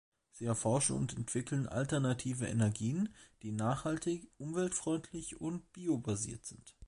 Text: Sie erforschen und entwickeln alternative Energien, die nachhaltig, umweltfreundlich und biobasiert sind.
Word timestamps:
Sie 0.31 0.45
erforschen 0.45 0.97
und 0.97 1.15
entwickeln 1.15 1.67
alternative 1.67 2.47
Energien, 2.47 3.09
die 3.43 3.51
nachhaltig, 3.51 4.27
umweltfreundlich 4.39 5.39
und 5.39 5.71
biobasiert 5.73 6.43
sind. 6.43 6.75